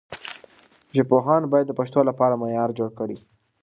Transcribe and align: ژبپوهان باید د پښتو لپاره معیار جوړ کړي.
ژبپوهان 0.95 1.41
باید 1.51 1.65
د 1.69 1.73
پښتو 1.79 1.99
لپاره 2.09 2.39
معیار 2.41 2.69
جوړ 2.77 2.89
کړي. 2.99 3.17